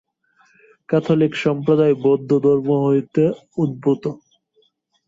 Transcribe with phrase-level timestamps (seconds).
[0.89, 3.31] Catholic সম্প্রদায় বৌদ্ধধর্ম হইতেই
[3.57, 4.03] উদ্ভূত।